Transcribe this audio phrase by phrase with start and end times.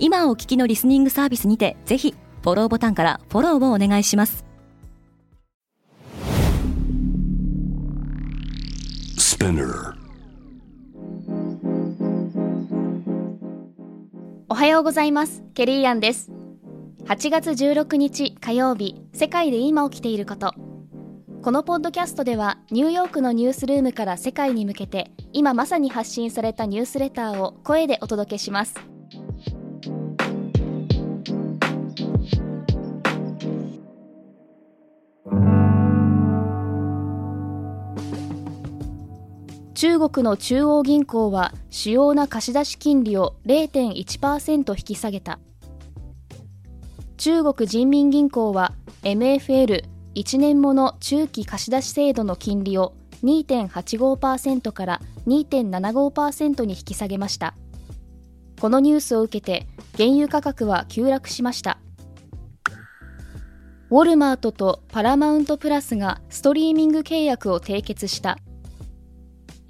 [0.00, 4.44] 今お聞きのリスニングサービスにてぜひフォローボタンからフォローをお願いします。
[14.48, 15.42] おはようございます。
[15.54, 16.30] ケリーアンです。
[17.06, 20.54] 8月16日火曜日世界で今起きていること。
[21.42, 28.74] このポッドキャストではニューヨークのニュースルームから世界に向けて今まさに発信されたニュースレターを声でお届けします
[39.80, 45.38] 中国の中央銀行は主要な貸出金利を0.1%引き下げた。
[47.16, 57.54] 中国人民銀行は MFL1 年もの中期貸出制度の金利を2.85%から2.75%に引き下げました。
[58.60, 61.78] このニュースを受けて原油価格は急落しました。
[63.90, 68.38] ウォルマートとパラマウントプラスがストリーミング契約を締結した。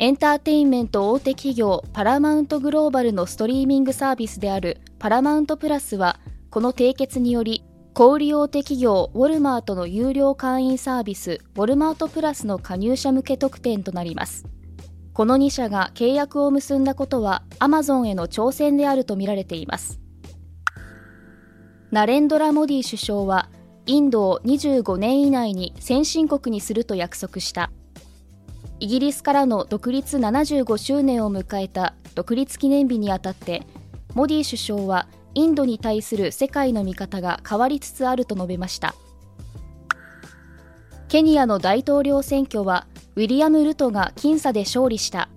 [0.00, 14.44] エンターテインメント大手企業パラマウントグローバルのストリーミングサービスであるパラマウントプラスはこの締結により小売大手企業ウォルマートの有料会員サービスウォルマートプラスの加入者向け特典となります。
[15.14, 19.98] この2社が契約を結んだことはアマゾンへの挑戦であるとみられています。
[21.90, 23.48] ナレンドラ・モディ首相は
[23.86, 27.72] インドを25年以内に先進国にすると約束した。
[28.80, 33.66] イギリスからの独立75周年を迎えた独立記念日にあたって
[34.14, 38.94] モディ首相はインドに対する世界の見方が変わりつつあると述べました。
[41.08, 42.86] ケニアの大統領選挙は
[43.16, 45.28] ウィリアム・ルトが僅差で勝利した。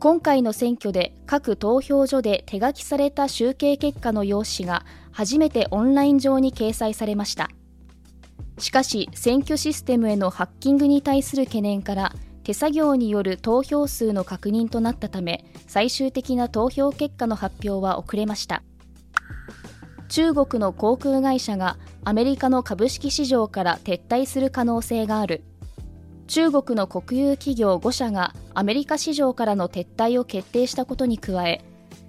[0.00, 7.50] 今回の選挙で各投票所で手書きされた集計結果の用紙が初めてオンライン上に掲載されました。
[8.58, 18.62] しかし選挙システムへのハッキングに対する懸念から手作業による投票数の確認となったため最終的な投票結果の発表は遅れました。
[20.08, 25.44] 中国の航空会社がアメリカの株式市場から撤退する可能性がある。
[26.26, 31.64] 中国の国有企業5社がアメリカ市場からの撤退を決定したことに加え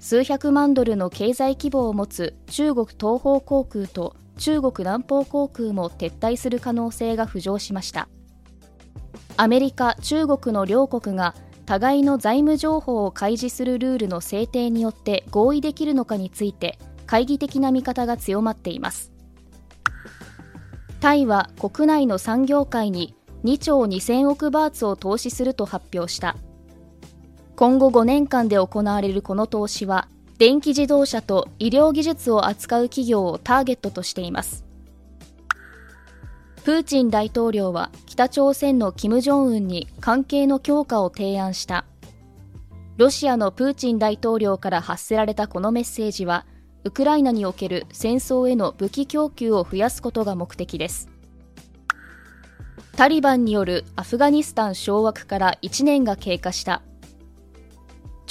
[0.00, 8.08] 数百万ドルの経済規模を持つ中国東方航空と中国南方航空も撤退する可能性が浮上しました。
[9.36, 11.34] アメリカ、中国の両国が
[11.64, 19.12] 互いの財務情報を開示するルールの制定によって合意できるのかについて懐疑的な見方が強まっています。
[21.00, 26.36] タイは国内の産業界に2兆2000億バーツを投資すると発表した。
[27.56, 30.08] 今後5年間で行われるこの投資は
[30.42, 34.64] 電気自動車と医療技術を扱う企業をターゲットとしています。
[36.64, 41.84] プーチン大統領は北朝鮮の金正恩に関係の強化を提案した。
[42.96, 46.44] ロシアのプーチン大統領から発せられたこのメッセージは
[46.82, 51.08] ウクライナにおける戦争への武器供給を増やすことが目的です。
[52.96, 56.82] タリバンによるアフガニスタン掌握から1年が経過した。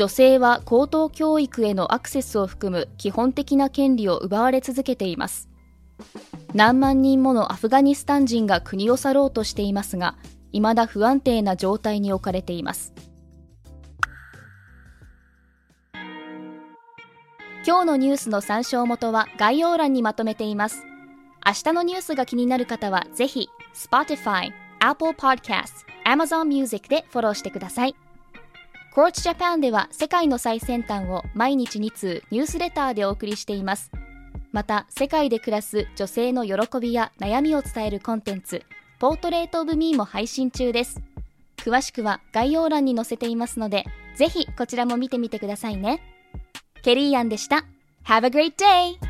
[0.00, 5.50] 女性は高等教育へのアクセスを含む基本的な権利を奪われ続けています。
[6.54, 10.16] 何万人ものアフガニスタン人が国を去ろうとしていますが
[10.52, 12.94] 未だ不安定な状態に置かれています。
[17.66, 20.82] 今日のニュースの参照元は概要欄にまとめています。
[21.46, 27.94] 明日のニュースが気になる方はぜひ Spotify、Apple Podcast、Amazon Music でフォローしてください。
[28.92, 33.92] Coach Japan では世界の最先端を毎日2通ニュースレターでお送りしています。
[34.50, 38.64] また、世界で暮らす女性の喜びや悩みを伝えるコンテンツ、
[38.98, 41.00] ポートレートオブミーも配信中です。
[41.58, 43.84] 詳しくは概要欄に載せていますので、
[44.16, 46.02] ぜひこちらも見てみてくださいね。
[46.82, 47.64] ケリーアンでした。
[48.06, 49.09] Have a great day!